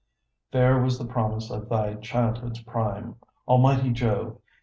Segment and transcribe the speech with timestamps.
[0.51, 3.17] Fair was the promise of thy childhood's prime,
[3.47, 4.39] Almighty Jove!